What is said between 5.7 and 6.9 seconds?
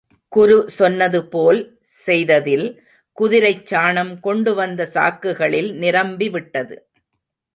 நிரம்பிவிட்டது.